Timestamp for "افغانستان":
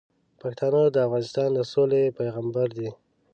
1.07-1.49